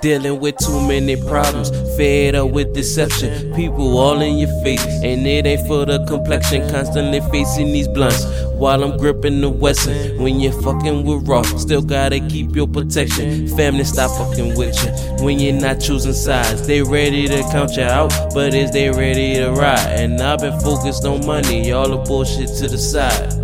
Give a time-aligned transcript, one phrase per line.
[0.00, 3.52] Dealing with too many problems, fed up with deception.
[3.54, 6.70] People all in your face, and it ain't for the complexion.
[6.70, 10.22] Constantly facing these blunts while I'm gripping the Wesson.
[10.22, 13.48] When you're fucking with Raw, still gotta keep your protection.
[13.56, 16.66] Family stop fucking with you when you're not choosing sides.
[16.66, 19.78] They ready to count you out, but is they ready to ride?
[19.98, 23.37] And I've been focused on money, all the bullshit to the side.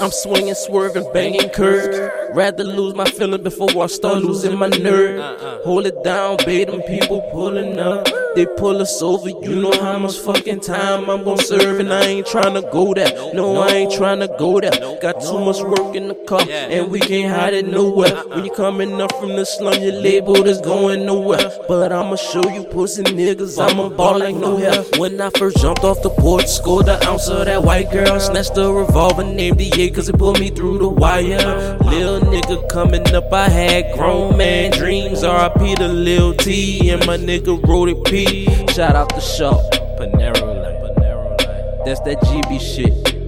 [0.00, 1.98] I'm swinging, swerving, banging curves.
[2.34, 5.62] Rather lose my feeling before I start losing my nerve.
[5.64, 8.08] Hold it down, bait them people pulling up.
[8.36, 12.04] They pull us over, you know how much fucking time I'm gonna serve, and I
[12.04, 13.12] ain't trying to go there.
[13.34, 14.70] No, I ain't trying to go there.
[15.00, 18.22] Got too much work in the car, and we can't hide it nowhere.
[18.28, 21.50] When you coming up from the slum, your label is going nowhere.
[21.66, 24.84] But I'ma show you pussy niggas, I'ma ball like no hair.
[24.98, 28.54] When I first jumped off the porch, scored the ounce of that white girl, snatched
[28.54, 31.69] the revolver, named the A, cause it pulled me through the wire.
[31.90, 35.22] Lil nigga coming up, I had grown man dreams.
[35.22, 38.46] RIP to Lil T, and my nigga wrote it P.
[38.72, 39.60] Shout out the shop,
[39.98, 41.84] Panero Life.
[41.84, 43.19] That's that GB shit.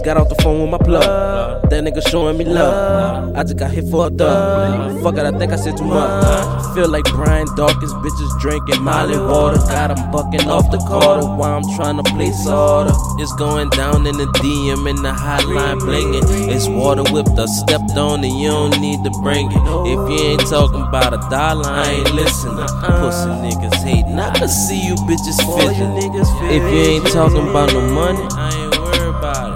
[0.00, 1.68] Just got off the phone with my plug.
[1.68, 3.36] That nigga showing me love.
[3.36, 5.02] I just got hit for a thug.
[5.02, 6.74] Fuck it, I think I said too much.
[6.74, 9.58] Feel like Brian Dawkins, bitches drinking Molly water.
[9.58, 12.94] Got Got 'em bucking off the quarter while I'm trying to place order.
[13.18, 16.24] It's going down in the DM and the hotline blinging.
[16.48, 19.62] It's water whipped up, stepped on, and you don't need to bring it.
[19.84, 22.56] If you ain't talking about a dollar, I ain't listening.
[23.00, 24.18] Pussy niggas hating.
[24.18, 25.92] I can see you bitches fishing.
[26.48, 28.59] If you ain't talking about no money, I ain't it.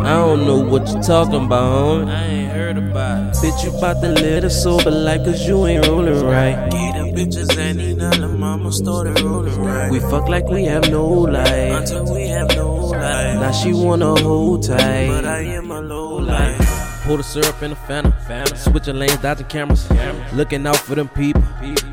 [0.05, 2.11] I don't know what you talking about, homie.
[2.11, 3.35] I ain't heard about it.
[3.37, 6.71] Bitch, you bout to live a sober life, cause you ain't rolling right.
[6.71, 7.55] Get them bitches
[8.21, 9.91] the mama started rolling right.
[9.91, 11.73] We fuck like we have no life.
[11.73, 13.41] Until we have no life.
[13.41, 15.09] Now she wanna hold tight.
[15.09, 17.01] But I am a low life.
[17.05, 18.13] Pour the syrup in the Fanta.
[18.27, 18.57] Fanta.
[18.59, 19.89] Switching lanes, dodging cameras.
[20.35, 21.43] Looking out for them people.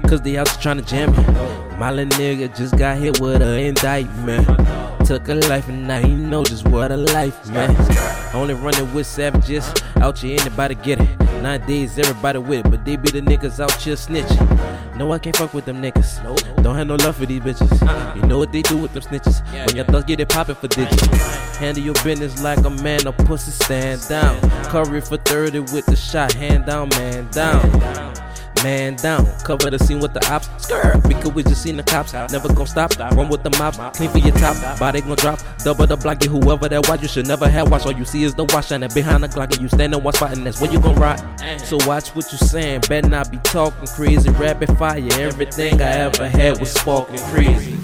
[0.09, 1.23] Cause they out trying to jam me.
[1.77, 4.47] My little nigga just got hit with an indictment.
[5.11, 7.75] Took a life and now he know just what a life, man.
[8.33, 9.69] Only running with savages.
[9.97, 11.19] Out here, anybody get it.
[11.41, 14.95] Nowadays, everybody with it, but they be the niggas out here snitching.
[14.95, 16.23] No, I can't fuck with them niggas.
[16.63, 18.15] Don't have no love for these bitches.
[18.15, 19.45] You know what they do with them snitches.
[19.67, 21.57] When your thugs get it poppin' for digits.
[21.57, 24.39] Handle your business like a man, a pussy stand down.
[24.69, 28.20] Curry for 30 with the shot, hand down, man down.
[28.63, 30.47] Man down, cover the scene with the ops.
[30.63, 32.13] Skirt, because we just seen the cops.
[32.13, 32.97] Never gon' stop.
[32.99, 33.93] Run with the mob.
[33.95, 34.79] clean for your top.
[34.79, 35.39] Body gon' drop.
[35.63, 37.01] Double the block, get whoever that watch.
[37.01, 37.85] You should never have watch.
[37.85, 40.37] All you see is the watch shining behind the clock, and you standing one spot,
[40.37, 41.19] and that's where you gon' rock.
[41.59, 42.81] So watch what you saying.
[42.87, 44.29] Better not be talking crazy.
[44.29, 45.07] Rapid fire.
[45.13, 47.77] Everything I ever had was sparking crazy.